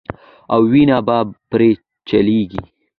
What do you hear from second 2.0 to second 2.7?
چليږي